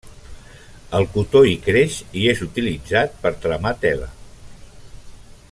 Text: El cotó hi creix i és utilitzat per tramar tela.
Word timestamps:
El 0.99 1.05
cotó 1.17 1.41
hi 1.49 1.53
creix 1.67 1.99
i 2.23 2.25
és 2.33 2.41
utilitzat 2.47 3.15
per 3.27 3.35
tramar 3.45 3.75
tela. 3.85 4.09